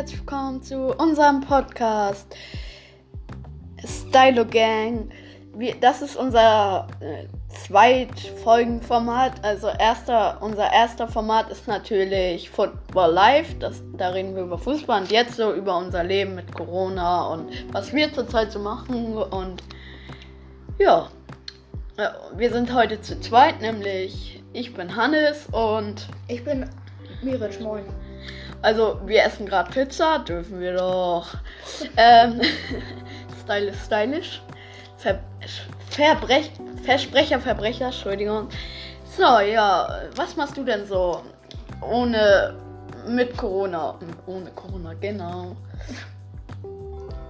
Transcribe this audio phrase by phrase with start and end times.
[0.00, 2.34] herzlich willkommen zu unserem Podcast
[3.84, 5.10] Stylo Gang.
[5.54, 9.44] Wir, das ist unser äh, Zweitfolgenformat.
[9.44, 13.58] Also erster, unser erster Format ist natürlich Football Live.
[13.58, 17.50] Das, da reden wir über Fußball und jetzt so über unser Leben mit Corona und
[17.74, 19.18] was wir zurzeit so machen.
[19.18, 19.62] Und
[20.78, 21.10] ja,
[21.98, 22.08] äh,
[22.38, 26.70] wir sind heute zu zweit, nämlich ich bin Hannes und Ich bin
[27.20, 27.84] Miric, moin.
[28.62, 31.34] Also, wir essen gerade Pizza, dürfen wir doch.
[31.96, 32.40] Ähm,
[33.42, 34.42] stylisch, stylisch.
[34.98, 35.20] Ver
[35.88, 36.52] Verbrech
[36.84, 38.48] Versprecher, Verbrecher, Entschuldigung.
[39.16, 41.22] So, ja, was machst du denn so
[41.80, 42.54] ohne
[43.08, 43.98] mit Corona?
[44.26, 45.56] Ohne Corona, genau.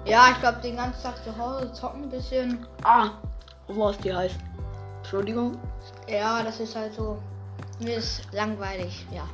[0.04, 2.66] Ja, ich glaube den ganzen Tag zu Hause zocken ein bisschen.
[2.84, 3.10] Ah,
[3.68, 4.36] was die heißt.
[4.98, 5.58] Entschuldigung.
[6.08, 7.18] Ja, das ist halt so.
[7.80, 9.24] Mir ist langweilig, ja.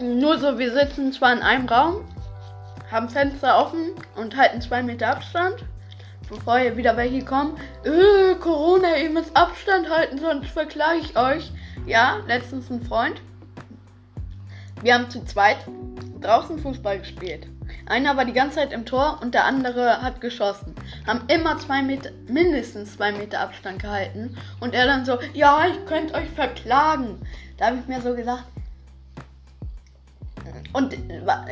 [0.00, 2.04] Nur so, wir sitzen zwar in einem Raum,
[2.88, 5.64] haben Fenster offen und halten zwei Meter Abstand.
[6.28, 11.50] Bevor hier wieder welche kommen, äh, Corona, ihr müsst Abstand halten, sonst verklage ich euch.
[11.84, 13.20] Ja, letztens ein Freund.
[14.82, 15.58] Wir haben zu zweit
[16.20, 17.48] draußen Fußball gespielt.
[17.86, 20.76] Einer war die ganze Zeit im Tor und der andere hat geschossen.
[21.08, 24.36] Haben immer zwei Meter, mindestens zwei Meter Abstand gehalten.
[24.60, 27.18] Und er dann so, ja, ich könnte euch verklagen.
[27.56, 28.44] Da habe ich mir so gesagt,
[30.72, 30.96] und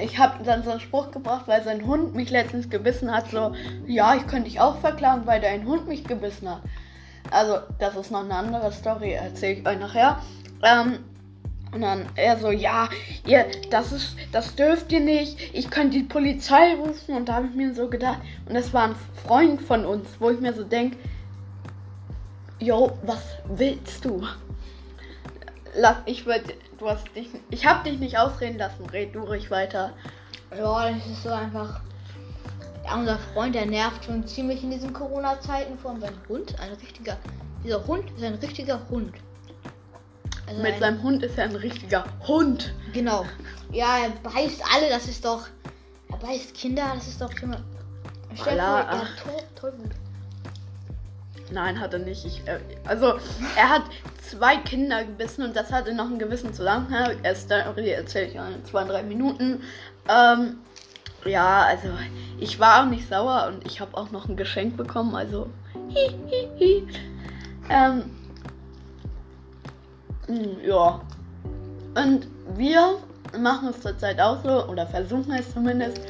[0.02, 3.30] ich habe dann so einen Spruch gebracht, weil sein Hund mich letztens gebissen hat.
[3.30, 3.54] So,
[3.86, 6.62] ja, ich könnte dich auch verklagen, weil dein Hund mich gebissen hat.
[7.30, 10.20] Also, das ist noch eine andere Story, erzähle ich euch nachher.
[10.62, 10.98] Ähm,
[11.72, 12.88] und dann er so, ja,
[13.26, 15.54] ihr, das ist, das dürft ihr nicht.
[15.54, 17.16] Ich könnte die Polizei rufen.
[17.16, 20.30] Und da habe ich mir so gedacht, und das war ein Freund von uns, wo
[20.30, 20.96] ich mir so denke,
[22.58, 24.22] Jo, was willst du?
[25.78, 28.86] Lass, ich würde, du hast dich, ich habe dich nicht ausreden lassen.
[28.86, 29.92] Red du ruhig weiter.
[30.56, 31.80] Ja, das ist so einfach.
[32.84, 36.58] Ja, unser Freund, der nervt schon ziemlich in diesen Corona-Zeiten von seinem Hund.
[36.60, 37.16] Ein richtiger.
[37.64, 39.12] Dieser Hund ist ein richtiger Hund.
[40.46, 42.72] Also Mit ein- seinem Hund ist er ein richtiger Hund.
[42.92, 43.24] Genau.
[43.72, 45.48] Ja, er beißt alle, das ist doch.
[46.10, 47.64] Er beißt Kinder, das ist doch schon mal.
[48.34, 49.90] Stell dir vor, er hat Toll, Tollwut.
[51.50, 52.24] Nein, hat er nicht.
[52.24, 53.14] Ich, äh, also,
[53.56, 53.82] er hat
[54.20, 57.16] zwei Kinder gebissen und das hatte noch einen gewissen Zusammenhang.
[57.22, 59.62] Erst Story erzähle ich in zwei, drei Minuten.
[60.08, 60.58] Ähm,
[61.24, 61.88] ja, also,
[62.38, 65.48] ich war auch nicht sauer und ich habe auch noch ein Geschenk bekommen, also.
[65.94, 66.86] Hi, hi, hi.
[67.68, 68.10] Ähm,
[70.28, 71.00] mh, ja.
[71.94, 72.98] Und wir
[73.38, 76.00] machen es zurzeit auch so, oder versuchen es zumindest,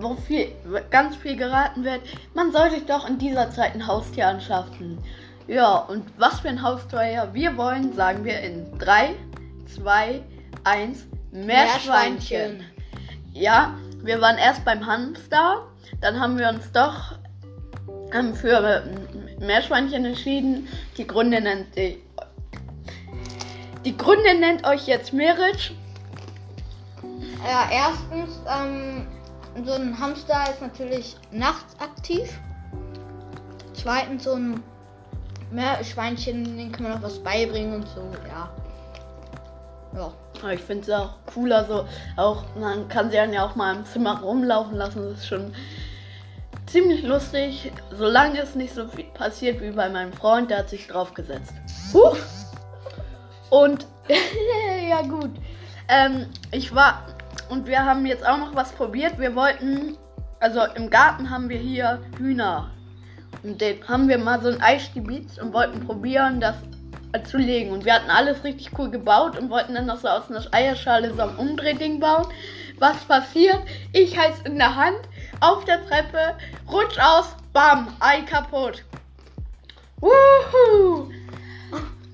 [0.00, 0.48] wo viel,
[0.90, 2.00] ganz viel geraten wird,
[2.34, 4.98] man soll sich doch in dieser Zeit ein Haustier anschaffen.
[5.46, 9.14] Ja, und was für ein Haustier wir wollen, sagen wir in 3,
[9.74, 10.22] 2,
[10.64, 12.64] 1, Meerschweinchen.
[13.32, 15.66] Ja, wir waren erst beim Hamster,
[16.00, 17.18] dann haben wir uns doch
[18.12, 20.68] ähm, für äh, Meerschweinchen entschieden.
[20.96, 22.02] Die Gründe nennt die,
[23.84, 25.72] die Gründe nennt euch jetzt Merit.
[27.44, 29.06] Ja, erstens, ähm,
[29.62, 32.40] so ein Hamster ist natürlich nachts aktiv.
[33.72, 34.62] Zweitens, so ein
[35.50, 38.50] Meerschweinchen, den kann man auch was beibringen und so, ja.
[39.96, 40.12] Ja.
[40.42, 43.76] Aber ich finde es auch cooler, so auch, man kann sie dann ja auch mal
[43.76, 45.02] im Zimmer rumlaufen lassen.
[45.04, 45.54] Das ist schon
[46.66, 50.88] ziemlich lustig, solange es nicht so viel passiert wie bei meinem Freund, der hat sich
[50.88, 51.52] draufgesetzt.
[51.92, 52.16] Huch.
[53.50, 53.86] Und
[54.88, 55.30] ja gut.
[55.88, 57.06] Ähm, ich war
[57.50, 59.18] und wir haben jetzt auch noch was probiert.
[59.18, 59.96] Wir wollten,
[60.40, 62.70] also im Garten haben wir hier Hühner.
[63.42, 66.56] Und den haben wir mal so ein Ei stibitzt und wollten probieren, das
[67.22, 67.70] zu legen.
[67.70, 71.14] Und wir hatten alles richtig cool gebaut und wollten dann noch so aus einer Eierschale
[71.14, 72.26] so ein Umdrehding bauen.
[72.78, 73.60] Was passiert?
[73.92, 74.98] Ich heiß in der Hand,
[75.40, 76.36] auf der Treppe,
[76.70, 78.84] rutsch aus, bam, Ei kaputt.
[80.00, 81.13] Wuhu!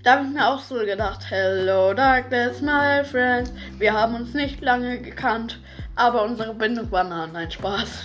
[0.02, 3.52] Da habe ich mir auch so gedacht, hello darkness, my friends.
[3.78, 5.60] Wir haben uns nicht lange gekannt,
[5.94, 7.26] aber unsere Bindung war nah.
[7.26, 8.04] Nein, Spaß.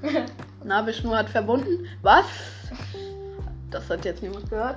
[0.64, 1.86] Nabelschnur hat verbunden.
[2.00, 2.24] Was?
[3.70, 4.76] Das hat jetzt niemand gehört.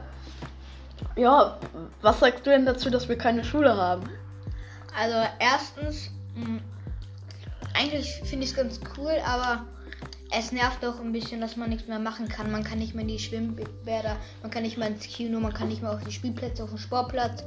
[1.16, 1.58] Ja,
[2.02, 4.04] was sagst du denn dazu, dass wir keine Schule haben?
[5.00, 6.60] Also, erstens, mh,
[7.74, 9.66] eigentlich finde ich es ganz cool, aber
[10.36, 12.52] es nervt doch ein bisschen, dass man nichts mehr machen kann.
[12.52, 15.68] Man kann nicht mehr in die Schwimmbäder, man kann nicht mehr ins Kino, man kann
[15.68, 17.44] nicht mehr auf die Spielplätze, auf den Sportplatz.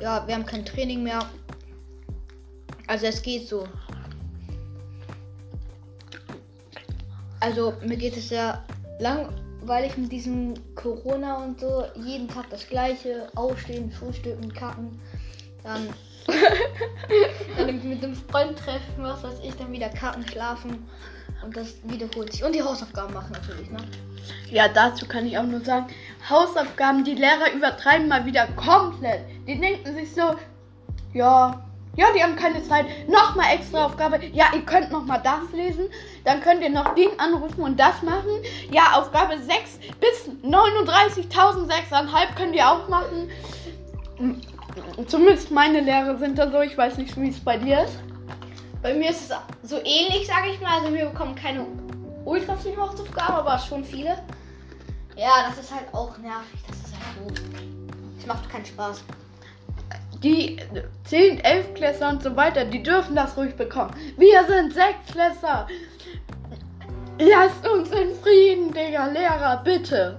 [0.00, 1.20] Ja, wir haben kein Training mehr.
[2.86, 3.66] Also es geht so.
[7.40, 8.62] Also mir geht es ja
[8.98, 11.84] langweilig mit diesem Corona und so.
[12.04, 13.28] Jeden Tag das gleiche.
[13.34, 15.00] Aufstehen, frühstücken, kacken.
[15.62, 15.88] Dann,
[17.56, 20.86] dann mit dem Freund treffen, was weiß ich, dann wieder Karten schlafen
[21.42, 22.44] und das wiederholt sich.
[22.44, 23.78] Und die Hausaufgaben machen natürlich, ne?
[24.50, 25.86] Ja, dazu kann ich auch nur sagen,
[26.28, 29.22] Hausaufgaben, die Lehrer übertreiben mal wieder komplett.
[29.46, 30.34] Die denken sich so,
[31.14, 31.62] ja,
[31.96, 32.86] ja, die haben keine Zeit.
[33.08, 34.20] Nochmal extra Aufgabe.
[34.32, 35.88] Ja, ihr könnt nochmal das lesen.
[36.24, 38.30] Dann könnt ihr noch den anrufen und das machen.
[38.70, 43.30] Ja, Aufgabe 6 bis 39.006,5 könnt ihr auch machen.
[45.06, 46.60] Zumindest meine Lehrer sind da so.
[46.60, 47.98] Ich weiß nicht, wie es bei dir ist.
[48.82, 50.80] Bei mir ist es so ähnlich, sage ich mal.
[50.80, 51.66] Also wir bekommen keine
[52.24, 54.18] ultra viele Hausaufgaben, aber schon viele.
[55.16, 56.60] Ja, das ist halt auch nervig.
[56.66, 57.44] Das ist halt doof.
[58.18, 59.02] Es macht keinen Spaß.
[60.22, 60.58] Die
[61.04, 63.90] 10, 11 Klässler und so weiter, die dürfen das ruhig bekommen.
[64.16, 65.66] Wir sind 6 Klässler.
[67.18, 70.18] Lasst uns in Frieden, Digga, Lehrer, bitte.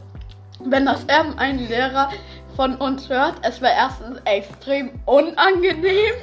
[0.63, 2.11] Wenn das ähm, ein Lehrer
[2.55, 6.13] von uns hört, es wäre erstens extrem unangenehm.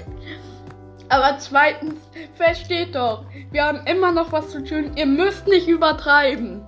[1.09, 1.95] Aber zweitens,
[2.35, 4.93] versteht doch, wir haben immer noch was zu tun.
[4.97, 6.63] Ihr müsst nicht übertreiben.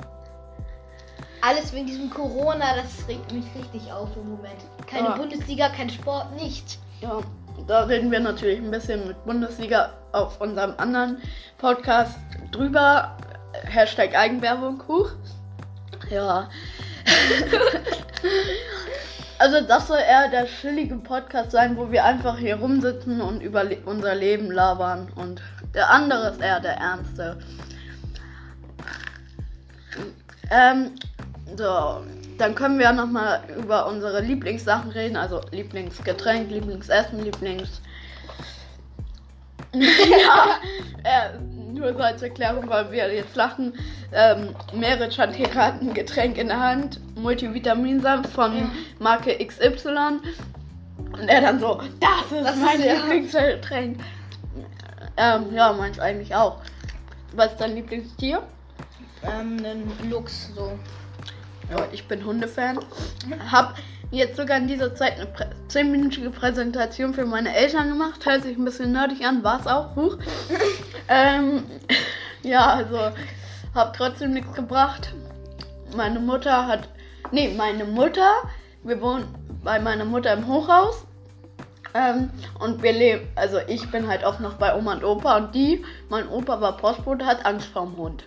[1.43, 4.61] Alles wegen diesem Corona, das regt mich richtig auf im Moment.
[4.87, 5.17] Keine Ja.
[5.17, 6.79] Bundesliga, kein Sport, nichts.
[7.01, 7.21] Ja,
[7.67, 11.23] da reden wir natürlich ein bisschen mit Bundesliga auf unserem anderen
[11.59, 12.19] Podcast
[12.51, 13.17] drüber.
[13.65, 15.11] Hashtag Eigenwerbung hoch.
[16.11, 16.49] Ja.
[19.41, 23.65] also das soll eher der chillige Podcast sein, wo wir einfach hier rumsitzen und über
[23.87, 25.11] unser Leben labern.
[25.15, 25.41] Und
[25.73, 27.39] der andere ist eher der ernste.
[30.51, 30.91] Ähm,
[31.57, 32.05] so,
[32.37, 37.81] dann können wir noch mal über unsere Lieblingssachen reden, also Lieblingsgetränk, Lieblingsessen, Lieblings.
[39.75, 40.57] Ja,
[41.05, 41.39] äh,
[41.73, 43.75] nur so als Erklärung, weil wir jetzt lachen.
[44.13, 48.71] Ähm, Merit hat hier gerade ein Getränk in der Hand, Multivitaminsaft von Ja.
[48.99, 50.21] Marke XY.
[51.13, 54.01] Und er dann so, das ist Das mein Lieblingsgetränk.
[55.17, 56.61] Ähm, ja, meins eigentlich auch.
[57.33, 58.43] Was ist dein Lieblingstier?
[59.23, 60.73] Ähm, einen Lux, so.
[61.71, 62.81] Ja, ich bin Hundefan.
[63.51, 63.77] Hab
[64.11, 68.27] jetzt sogar in dieser Zeit eine Prä 10-minütige Präsentation für meine Eltern gemacht.
[68.27, 69.95] Hört sich ein bisschen nerdig an, war es auch.
[69.95, 70.19] Huch.
[71.09, 71.65] ähm,
[72.43, 72.99] ja, also
[73.75, 75.13] hab trotzdem nichts gebracht.
[75.97, 76.89] Meine Mutter hat.
[77.31, 78.33] Nee, meine Mutter.
[78.83, 79.27] Wir wohnen
[79.63, 81.05] bei meiner Mutter im Hochhaus.
[81.95, 82.31] Ähm,
[82.61, 85.85] und wir leben, also ich bin halt oft noch bei Oma und Opa und die,
[86.09, 88.25] mein Opa war Postbote, hat Angst vorm Hund.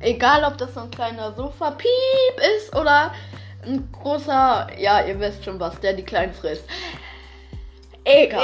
[0.00, 1.88] Egal, ob das so ein kleiner Sofa-Piep
[2.58, 3.12] ist oder
[3.66, 6.64] ein großer, ja, ihr wisst schon was, der die Kleinen frisst.
[8.04, 8.42] Egal.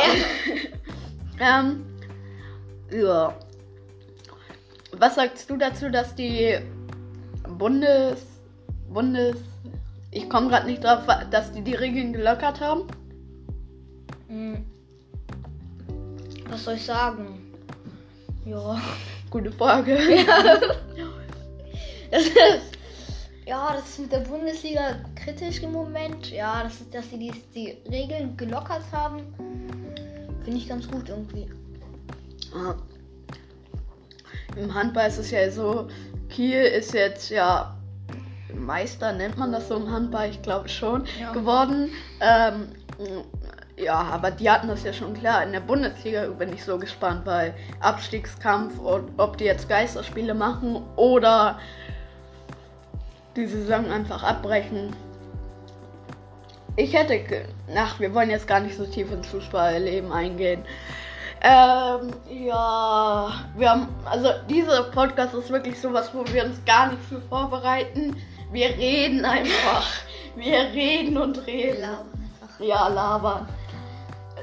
[1.40, 1.84] ähm,
[2.90, 3.34] ja.
[4.92, 6.58] Was sagst du dazu, dass die
[7.58, 8.26] Bundes,
[8.88, 9.36] Bundes,
[10.10, 12.84] ich komme gerade nicht drauf, dass die die Regeln gelockert haben?
[14.28, 14.64] Hm.
[16.48, 17.52] Was soll ich sagen?
[18.44, 18.80] Ja.
[19.30, 19.98] Gute Frage.
[22.10, 22.34] Das ist,
[23.46, 26.30] ja, das ist mit der Bundesliga kritisch im Moment.
[26.30, 29.22] Ja, das ist, dass sie die, die Regeln gelockert haben.
[30.44, 31.48] Finde ich ganz gut irgendwie.
[32.54, 32.74] Ja.
[34.56, 35.88] Im Handball ist es ja so,
[36.28, 37.76] Kiel ist jetzt ja
[38.54, 41.32] Meister, nennt man das so im Handball, ich glaube schon, Ja.
[41.32, 41.90] geworden.
[42.20, 42.68] Ähm,
[43.76, 45.44] ja, aber die hatten das ja schon klar.
[45.44, 50.82] In der Bundesliga bin ich so gespannt, weil Abstiegskampf und ob die jetzt Geisterspiele machen
[50.96, 51.58] oder
[53.36, 54.94] die Saison einfach abbrechen.
[56.80, 57.44] Ich hätte.
[57.76, 60.64] Ach, wir wollen jetzt gar nicht so tief ins Fußballleben eingehen.
[61.42, 67.02] Ähm, ja, wir haben, also dieser Podcast ist wirklich sowas, wo wir uns gar nicht
[67.04, 68.16] für vorbereiten.
[68.50, 69.86] Wir reden einfach.
[70.36, 71.84] Wir reden und reden.
[71.84, 72.60] einfach.
[72.60, 73.46] Ja, labern.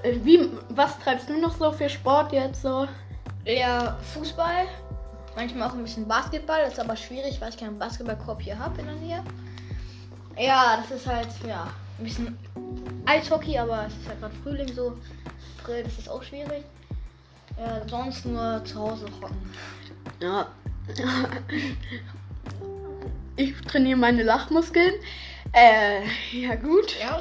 [0.04, 2.88] Äh, Wie, was treibst du noch so für Sport jetzt so?
[3.46, 4.68] Ja, Fußball.
[5.36, 6.62] Manchmal auch ein bisschen Basketball.
[6.66, 9.24] Das ist aber schwierig, weil ich keinen Basketballkorb hier habe in der Nähe.
[10.38, 11.66] Ja, das ist halt, ja,
[11.98, 12.38] ein bisschen
[13.06, 14.98] Eishockey, aber es ist halt gerade Frühling so.
[15.68, 16.64] April, das ist auch schwierig.
[17.58, 19.36] Ja, sonst nur zu Hause hocken.
[20.22, 20.48] Ja.
[23.36, 24.94] Ich trainiere meine Lachmuskeln.
[25.52, 26.96] Äh, ja gut.
[27.00, 27.20] Ja.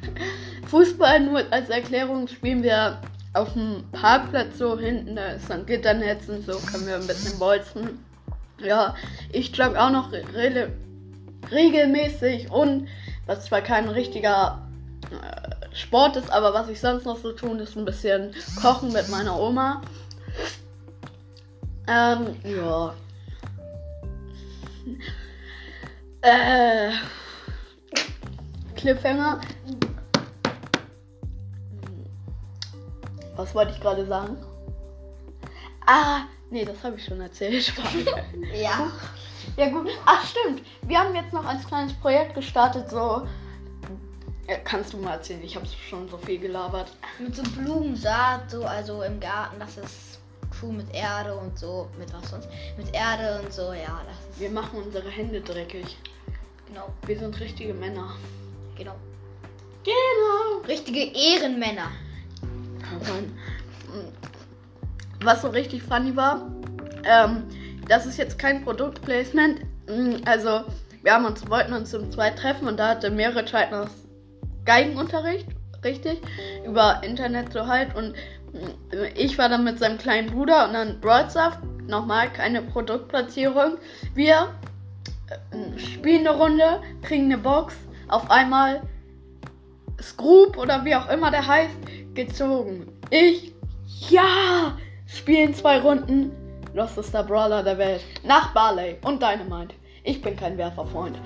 [0.68, 3.00] Fußball nur als Erklärung spielen wir
[3.34, 7.38] auf dem Parkplatz so hinten, da ist ein Gitternetz und so können wir ein bisschen
[7.38, 7.98] bolzen.
[8.58, 8.94] Ja,
[9.32, 10.70] ich jogge auch noch re
[11.50, 12.88] regelmäßig und
[13.26, 14.66] was zwar kein richtiger
[15.10, 19.08] äh, Sport ist, aber was ich sonst noch so tun, ist ein bisschen kochen mit
[19.08, 19.82] meiner Oma.
[21.86, 22.94] Ähm, ja.
[26.22, 26.92] Äh,
[28.76, 29.40] Cliffhanger.
[33.36, 34.36] Was wollte ich gerade sagen?
[35.86, 37.72] Ah, nee, das habe ich schon erzählt.
[38.54, 38.90] Ja.
[39.56, 39.88] Ja gut.
[40.04, 40.62] Ach stimmt.
[40.82, 43.26] Wir haben jetzt noch als kleines Projekt gestartet, so.
[44.48, 45.42] Ja, kannst du mal erzählen?
[45.42, 46.92] Ich habe schon so viel gelabert.
[47.18, 50.18] Mit so Blumensaat, so, also im Garten, das ist
[50.62, 51.88] cool mit Erde und so.
[51.98, 52.48] Mit was sonst?
[52.76, 54.02] Mit Erde und so, ja.
[54.06, 55.96] Das ist, Wir machen unsere Hände dreckig.
[56.68, 58.10] genau, Wir sind richtige Männer.
[58.76, 58.94] genau.
[59.84, 60.66] Genau.
[60.66, 61.88] Richtige Ehrenmänner.
[65.22, 66.50] Was so richtig funny war,
[67.04, 67.44] ähm,
[67.88, 69.60] das ist jetzt kein Produktplacement.
[69.88, 70.64] Mm, Also,
[71.02, 73.90] wir haben uns, wollten uns um zwei treffen und da hatte mehrere Scheitners
[74.64, 75.46] Geigenunterricht,
[75.84, 76.20] richtig,
[76.66, 77.94] über Internet so halt.
[77.94, 78.12] Und
[78.52, 81.60] mm, ich war dann mit seinem kleinen Bruder und dann Broadsaft.
[81.86, 83.76] Nochmal keine Produktplatzierung.
[84.14, 84.54] Wir
[85.28, 87.74] äh, spielen eine Runde, kriegen eine Box.
[88.08, 88.82] Auf einmal
[90.00, 91.76] Scroop oder wie auch immer der heißt,
[92.14, 92.86] gezogen.
[93.10, 93.52] Ich,
[94.08, 94.76] ja,
[95.06, 96.32] spielen zwei Runden.
[96.74, 98.02] Lostester Brawler der Welt.
[98.24, 99.76] Nach Barley und Dynamite.
[100.02, 101.18] Ich bin kein Werferfreund.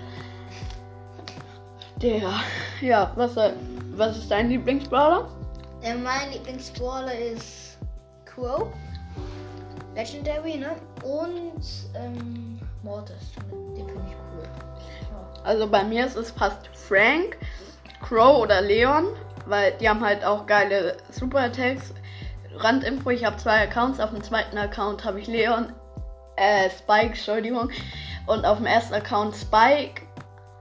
[1.96, 2.30] Der,
[2.80, 3.52] ja, was, äh,
[3.96, 5.28] was ist dein Lieblingsbrawler?
[5.82, 7.78] Äh, mein Lieblingsbrawler ist
[8.26, 8.68] Crow.
[9.96, 10.76] Legendary, ne?
[11.02, 11.64] Und
[11.96, 13.16] ähm, Mortis.
[13.50, 14.44] Den finde ich cool.
[14.44, 15.42] Ja.
[15.44, 17.38] Also bei mir ist es fast Frank,
[18.02, 19.06] Crow oder Leon,
[19.46, 21.94] weil die haben halt auch geile Super Attacks.
[22.56, 24.00] Randinfo, ich habe zwei Accounts.
[24.00, 25.72] Auf dem zweiten Account habe ich Leon,
[26.36, 27.70] äh, Spike, Entschuldigung.
[28.26, 30.02] Und auf dem ersten Account Spike.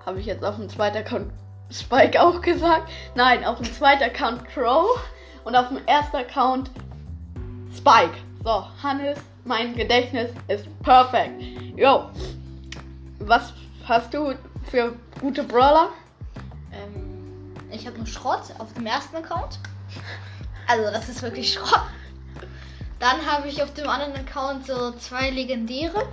[0.06, 1.32] Habe ich jetzt auf dem zweiten Account
[1.70, 2.90] Spike auch gesagt?
[3.16, 4.88] Nein, auf dem zweiten Account Crow.
[5.44, 6.72] Und auf dem ersten Account
[7.76, 8.16] Spike.
[8.44, 11.42] So, Hannes, mein Gedächtnis ist perfekt.
[11.76, 12.10] Jo.
[13.20, 13.54] Was
[13.88, 14.34] hast du
[14.70, 15.90] für gute Brawler?
[16.72, 19.60] Ähm, ich habe nur Schrott auf dem ersten Account.
[20.68, 21.82] Also das ist wirklich Schrott.
[23.00, 26.08] Dann habe ich auf dem anderen Account so zwei legendäre.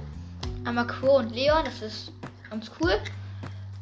[0.64, 2.12] Einmal Crow und Leon, das ist
[2.50, 2.94] ganz cool.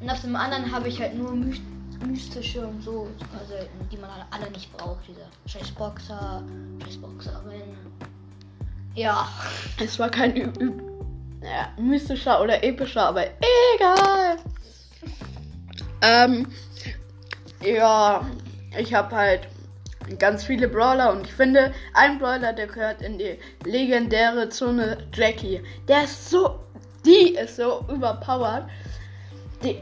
[0.01, 1.61] Und auf dem anderen habe ich halt nur my
[2.07, 3.55] mystische und so, also
[3.93, 5.07] die man alle, alle nicht braucht.
[5.07, 6.43] Diese scheiß Boxer,
[6.85, 7.77] scheiß Boxerin.
[8.95, 9.29] Ja.
[9.79, 10.73] Es war kein Ü
[11.43, 13.25] ja, mystischer oder epischer, aber
[13.75, 14.37] egal.
[16.05, 16.49] Ähm,
[17.65, 18.27] ja,
[18.77, 19.47] ich habe halt
[20.19, 25.63] ganz viele Brawler und ich finde, ein Brawler, der gehört in die legendäre Zone Jackie.
[25.89, 26.61] Der ist so,
[27.05, 28.65] die ist so überpowered.
[29.63, 29.81] Die,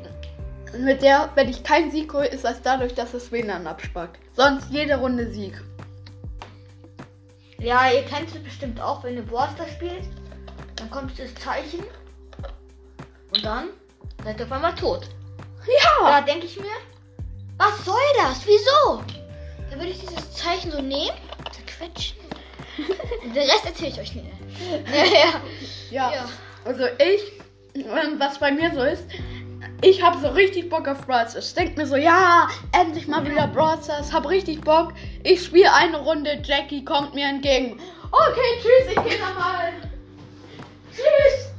[0.78, 4.18] mit der, wenn ich keinen Sieg hole, ist das dadurch, dass es WLAN abspackt.
[4.34, 5.60] Sonst jede Runde Sieg.
[7.58, 10.04] Ja, ihr kennt es bestimmt auch, wenn ihr Borster spielt.
[10.76, 11.84] Dann kommt das Zeichen.
[13.34, 13.68] Und dann
[14.24, 15.08] seid ihr auf einmal tot.
[15.66, 16.20] Ja!
[16.20, 16.66] Da denke ich mir,
[17.58, 18.46] was soll das?
[18.46, 19.02] Wieso?
[19.70, 21.16] Dann würde ich dieses Zeichen so nehmen,
[21.52, 22.18] zerquetschen.
[23.24, 24.26] Den Rest erzähle ich euch nicht.
[24.92, 25.40] Ja, ja.
[25.90, 26.12] Ja.
[26.12, 26.28] Ja.
[26.64, 27.40] Also ich,
[27.74, 29.04] ähm, was bei mir so ist,
[29.82, 31.48] ich habe so richtig Bock auf Brawl Stars.
[31.48, 34.92] Ich denk mir so, ja, endlich mal wieder Brawl Stars, hab richtig Bock.
[35.22, 37.80] Ich spiele eine Runde, Jackie kommt mir entgegen.
[38.10, 39.72] Okay, tschüss, ich gehe dann mal.
[40.92, 41.52] Tschüss.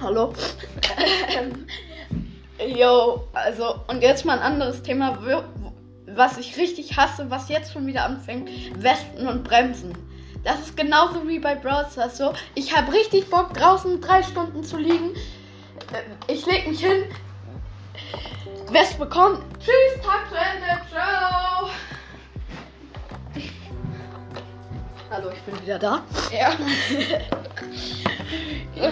[0.00, 0.32] Hallo.
[1.34, 1.66] Ähm,
[2.68, 5.18] Yo, also, und jetzt mal ein anderes Thema,
[6.14, 8.48] was ich richtig hasse, was jetzt schon wieder anfängt,
[8.82, 9.96] Westen und Bremsen.
[10.44, 12.32] Das ist genauso wie bei Brawl Stars so.
[12.54, 15.14] Ich habe richtig Bock, draußen drei Stunden zu liegen.
[15.92, 17.04] Äh, Ich leg mich hin.
[18.70, 19.40] West bekommt.
[19.60, 20.80] Tschüss, Tag zu Ende.
[20.90, 21.68] Ciao.
[25.10, 26.02] Hallo, ich bin wieder da.
[26.32, 26.52] Ja.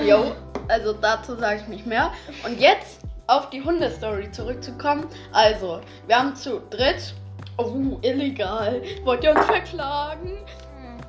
[0.04, 0.36] Jo,
[0.68, 2.12] also dazu sage ich nicht mehr.
[2.44, 3.00] Und jetzt
[3.30, 5.06] auf die Hundestory zurückzukommen.
[5.32, 7.14] Also, wir haben zu dritt,
[7.56, 10.38] oh, illegal, wollt ihr uns verklagen?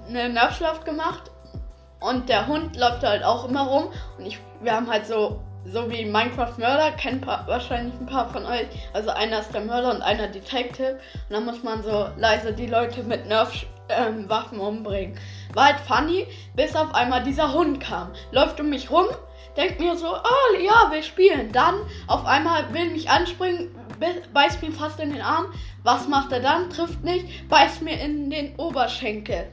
[0.07, 1.31] Eine Nervschlacht gemacht.
[1.99, 3.91] Und der Hund läuft halt auch immer rum.
[4.17, 8.45] Und ich, wir haben halt so, so wie Minecraft Mörder, kennen wahrscheinlich ein paar von
[8.45, 8.67] euch.
[8.93, 10.99] Also einer ist der Mörder und einer Detective.
[11.29, 15.17] Und dann muss man so leise die Leute mit Nerfwaffen ähm, Waffen umbringen.
[15.53, 18.11] War halt funny, bis auf einmal dieser Hund kam.
[18.31, 19.05] Läuft um mich rum,
[19.57, 21.51] denkt mir so, oh ja, wir spielen.
[21.51, 21.75] Dann
[22.07, 23.75] auf einmal will mich anspringen,
[24.33, 25.45] beißt mir fast in den Arm.
[25.83, 26.69] Was macht er dann?
[26.69, 29.47] Trifft nicht, beißt mir in den Oberschenkel.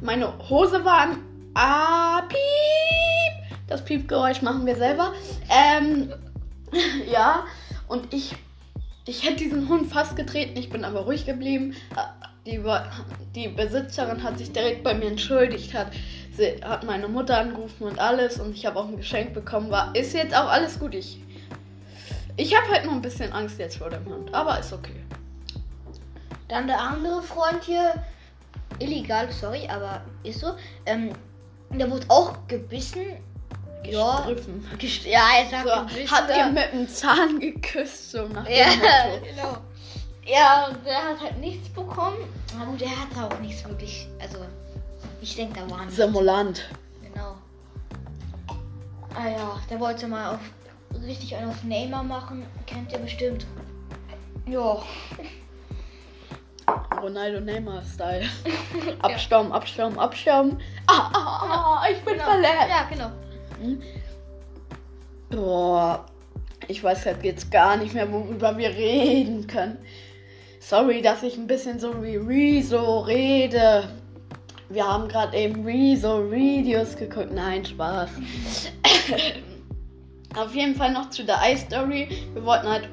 [0.00, 3.58] Meine Hose war im Ah, piep.
[3.68, 5.12] Das Piepgeräusch machen wir selber.
[5.50, 6.12] Ähm,
[7.12, 7.44] ja,
[7.88, 8.34] und ich,
[9.06, 10.56] ich hätte diesen Hund fast getreten.
[10.56, 11.74] Ich bin aber ruhig geblieben.
[12.46, 12.60] Die,
[13.34, 15.92] die Besitzerin hat sich direkt bei mir entschuldigt, hat,
[16.36, 18.38] sie hat meine Mutter angerufen und alles.
[18.40, 19.70] Und ich habe auch ein Geschenk bekommen.
[19.70, 20.94] War, ist jetzt auch alles gut.
[20.94, 21.22] Ich,
[22.36, 25.04] ich habe halt noch ein bisschen Angst jetzt vor dem Hund, aber ist okay.
[26.48, 27.94] Dann der andere Freund hier,
[28.80, 30.54] illegal, sorry, aber ist so.
[30.84, 31.12] Ähm,
[31.70, 33.02] der wurde auch gebissen.
[33.84, 34.64] Ja, Gestriffen.
[34.78, 36.10] gest ja, er sagt So, gebissen.
[36.16, 39.26] hat ihr mit dem Zahn geküsst, so nach dem Ja, Motto.
[39.26, 39.56] genau.
[40.24, 42.16] Ja, der hat halt nichts bekommen.
[42.56, 44.06] Na gut, der hat auch nichts wirklich.
[44.20, 44.38] Also,
[45.20, 45.96] ich denke, da war nichts.
[45.96, 46.70] Simulant.
[47.02, 47.34] Genau.
[49.16, 50.40] Ah ja, der wollte mal auf
[51.04, 52.46] richtig einen auf Neymar machen.
[52.66, 53.46] Kennt ihr bestimmt.
[54.46, 54.80] Ja.
[57.02, 58.24] Ronaldo Neymar-Style.
[59.02, 60.60] Abstauben, abstauben, abstauben.
[60.86, 62.24] Ah, ah, ah, ich bin Genau.
[62.24, 62.68] verletzt.
[62.68, 63.10] Ja, genau.
[65.30, 66.06] Boah,
[66.68, 69.78] ich weiß halt jetzt gar nicht mehr, worüber wir reden können.
[70.62, 73.88] Sorry, dass ich ein bisschen so wie Rezo rede.
[74.68, 77.32] Wir haben gerade eben Rezo-Videos geguckt.
[77.32, 78.10] Nein, Spaß.
[80.36, 82.08] Auf jeden Fall noch zu der iStory.
[82.32, 82.88] Wir wollten halt,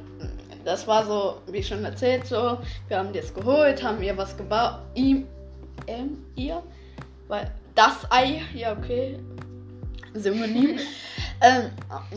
[0.65, 2.57] das war so, wie schon erzählt, so.
[2.87, 4.79] Wir haben das geholt, haben ihr was gebaut.
[4.95, 5.27] Ihm,
[5.85, 6.63] ähm, ihr?
[7.27, 9.19] Weil das Ei, ja, okay.
[10.15, 10.79] Synonym.
[11.41, 11.69] ähm,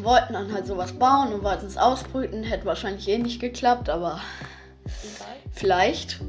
[0.02, 2.42] wollten dann halt sowas bauen und wollten es ausbrüten.
[2.42, 4.18] Hätte wahrscheinlich eh nicht geklappt, aber
[4.84, 5.36] Egal.
[5.52, 6.20] vielleicht.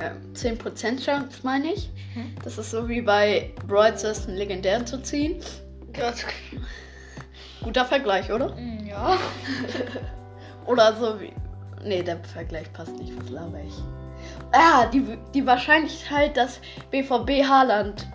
[0.00, 1.90] Ähm, 10% Chance, meine ich.
[2.14, 2.34] Hm.
[2.44, 5.40] Das ist so wie bei Brawl einen legendären zu ziehen.
[5.92, 6.24] Gott.
[7.62, 8.54] Guter Vergleich, oder?
[8.54, 9.18] Mm, Ja.
[10.66, 11.32] Oder so wie.
[11.82, 13.74] Nee, der Vergleich passt nicht, was laber ich.
[14.52, 18.06] Ah, die, die Wahrscheinlichkeit, dass BVB Haaland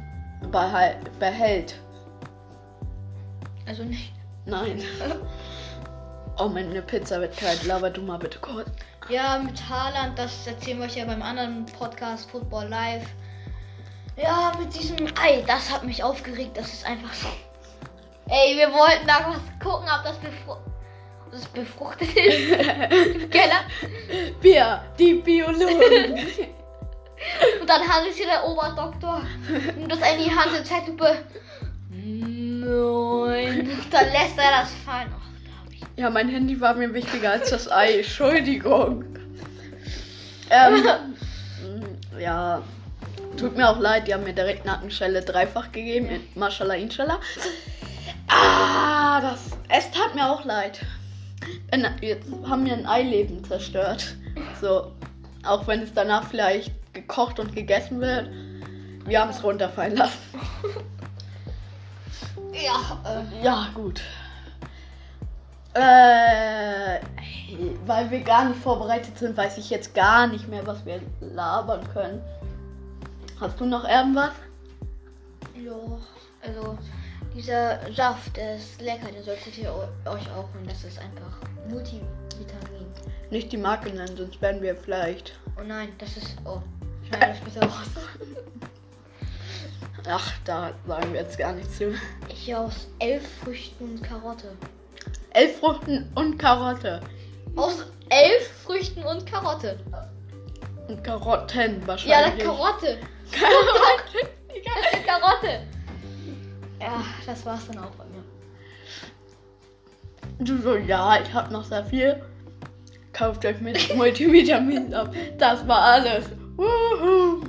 [1.20, 1.76] behält.
[3.66, 4.14] Also nicht.
[4.46, 4.82] Nein.
[6.40, 7.64] Oh, meine Pizza wird kalt.
[7.66, 8.68] Laber du mal bitte kurz.
[9.10, 13.06] Ja, mit Haaland, das erzählen wir euch ja beim anderen Podcast Football Live.
[14.16, 16.56] Ja, mit diesem Ei, das hat mich aufgeregt.
[16.56, 17.28] Das ist einfach so.
[18.30, 20.56] Ey, wir wollten da was gucken, ob das, befru
[21.32, 22.52] das befruchtet ist.
[22.52, 23.66] Im Keller.
[24.40, 26.14] Wir, die Biologen.
[27.62, 29.22] Und dann hat es hier der Oberdoktor.
[29.76, 31.18] Und das in die Hand in Zeitlupe.
[31.90, 33.70] Nein.
[33.70, 35.23] Und dann lässt er das fallen.
[35.96, 37.98] Ja, mein Handy war mir wichtiger als das Ei.
[37.98, 39.06] Entschuldigung.
[40.50, 40.84] Ähm,
[42.20, 42.62] ja,
[43.38, 44.08] tut mir auch leid.
[44.08, 46.22] Die haben mir direkt Nackenschelle dreifach gegeben.
[46.36, 47.20] Mashallah, inshallah.
[48.28, 49.52] Ah, das.
[49.70, 50.82] Es tat mir auch leid.
[52.02, 54.16] Jetzt haben wir ein Eileben zerstört.
[54.62, 54.92] So.
[55.46, 58.30] Auch wenn es danach vielleicht gekocht und gegessen wird.
[59.06, 60.20] Wir haben es runterfallen lassen.
[62.54, 64.02] Ja, äh, Ja, gut.
[65.74, 67.00] Äh,
[67.86, 71.82] weil wir gar nicht vorbereitet sind, weiß ich jetzt gar nicht mehr, was wir labern
[71.94, 72.22] können.
[73.40, 74.32] Hast du noch irgendwas?
[75.56, 75.72] ja.
[76.46, 76.78] Also,
[77.34, 79.08] dieser Saft, der ist lecker.
[79.08, 80.68] Den solltet ihr eu- euch auch holen.
[80.68, 81.38] Das ist einfach
[81.70, 82.86] Multivitamin.
[83.32, 85.40] Nicht die Marke nennen, sonst werden wir vielleicht.
[85.58, 86.36] Oh nein, das ist.
[86.44, 86.62] Oh,
[87.08, 87.88] schneid das bitte raus.
[90.06, 91.94] Ach, da sagen wir jetzt gar nichts zu.
[92.28, 94.50] Ich aus elf Früchten und Karotte.
[95.34, 97.00] Elf Fruchten und Karotte.
[97.56, 99.80] Aus elf Früchten und Karotte.
[100.88, 102.34] Und Karotten Ja, wahrscheinlich.
[102.34, 102.98] eine Karotte.
[103.32, 104.30] Karotte.
[104.66, 105.60] Das ist Karotte.
[106.80, 108.24] Ja, das war's dann auch bei mir.
[110.46, 112.22] Du so, ja, ich hab noch sehr viel.
[113.14, 115.14] Kauft euch mit Multivitamin ab.
[115.40, 116.26] Das war alles.
[116.56, 117.42] Wuhu.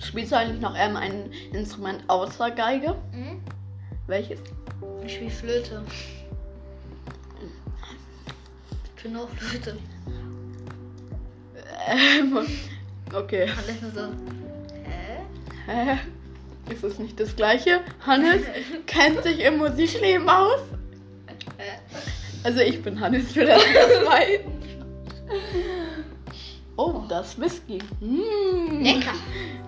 [0.00, 2.96] Spielst du eigentlich noch ähm, ein Instrument außer Geige?
[3.12, 3.40] Mhm.
[4.08, 4.40] Welches?
[5.08, 5.82] Ich spiel Flöte.
[8.94, 9.78] Ich bin auch Flöte.
[11.88, 12.46] Ähm,
[13.14, 13.48] okay.
[13.56, 14.12] Alles nur so.
[14.84, 15.22] Hä?
[15.66, 15.98] Hä?
[16.70, 17.80] Ist es nicht das gleiche?
[18.04, 18.42] Hannes
[18.86, 20.60] kennt sich im Musikleben aus?
[22.42, 24.40] Also ich bin Hannes für das weiß.
[26.80, 27.80] Oh, das Whisky.
[28.00, 28.84] Mm.
[28.84, 29.12] Lecker.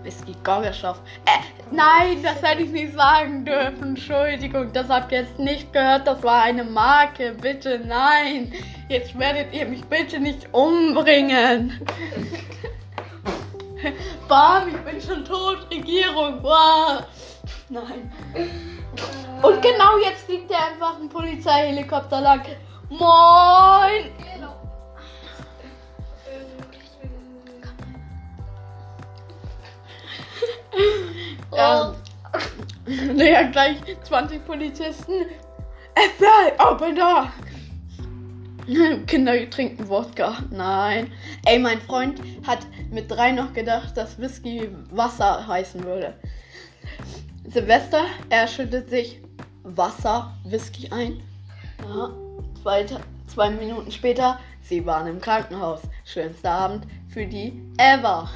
[0.05, 0.97] Whisky Gorgeschow.
[1.27, 1.41] Äh,
[1.73, 3.97] nein, das hätte ich nicht sagen dürfen.
[3.97, 6.07] Entschuldigung, das habt ihr jetzt nicht gehört.
[6.07, 7.33] Das war eine Marke.
[7.33, 8.53] Bitte, nein.
[8.89, 11.85] Jetzt werdet ihr mich bitte nicht umbringen.
[14.29, 15.67] Bam, ich bin schon tot.
[15.69, 16.41] Regierung.
[16.45, 17.03] Wow.
[17.71, 18.13] Nein.
[19.43, 22.43] Und genau jetzt fliegt er einfach ein Polizeihelikopter lang.
[22.89, 24.13] Moin.
[31.51, 31.95] Genau.
[32.87, 35.27] Ähm, naja, gleich 20 Polizisten.
[35.97, 37.33] FBI, open door.
[39.07, 40.39] Kinder trinken Wodka.
[40.51, 41.11] Nein.
[41.45, 46.15] Ey, mein Freund hat mit drei noch gedacht, dass Whisky Wasser heißen würde.
[47.49, 49.21] Silvester, er schüttet sich
[49.65, 51.21] Wasser, Whisky ein.
[51.85, 52.11] Ja,
[52.63, 53.01] zweiter,
[53.33, 55.83] Zwei Minuten später, sie waren im Krankenhaus.
[56.05, 58.29] Schönster Abend für die ever.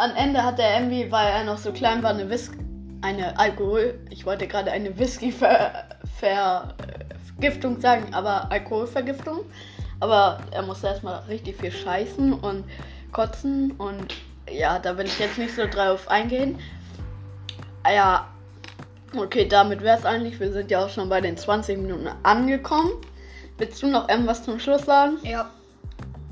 [0.00, 2.56] Am Ende hat der Envy, weil er noch so klein war, eine Whisky,
[3.02, 9.40] eine Alkohol, ich wollte gerade eine Whisky-Vergiftung sagen, aber Alkoholvergiftung.
[10.00, 12.64] Aber er musste erstmal richtig viel scheißen und
[13.12, 14.14] kotzen und
[14.50, 16.58] ja, da will ich jetzt nicht so drauf eingehen.
[17.86, 18.26] Ja,
[19.14, 20.40] okay, damit wäre es eigentlich.
[20.40, 22.92] Wir sind ja auch schon bei den 20 Minuten angekommen.
[23.58, 25.18] Willst du noch irgendwas zum Schluss sagen?
[25.24, 25.50] Ja.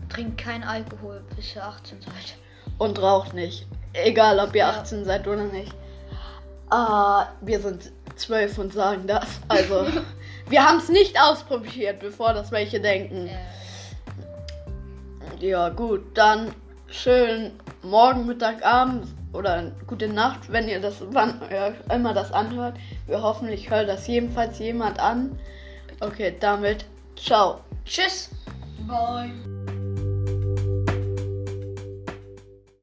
[0.09, 2.38] Trinkt kein Alkohol, bis ihr 18 seid.
[2.78, 3.66] Und raucht nicht.
[3.92, 4.70] Egal, ob ihr Ja.
[4.70, 5.72] 18 seid oder nicht.
[6.70, 9.26] Ah, wir sind 12 und sagen das.
[9.48, 9.86] Also,
[10.48, 13.28] wir haben es nicht ausprobiert, bevor das welche denken.
[13.28, 13.38] Äh,
[15.40, 16.52] Ja, gut, dann
[16.88, 22.76] schön morgen, Mittag, Abend oder gute Nacht, wenn ihr das, wann ihr immer das anhört.
[23.06, 25.38] Wir hoffentlich hört das jedenfalls jemand an.
[26.00, 26.84] Okay, damit
[27.16, 27.60] ciao.
[27.84, 28.30] tschüss.
[28.86, 29.58] Bye.